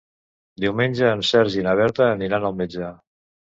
[0.65, 2.95] Diumenge en Sergi i na Berta aniran al metge.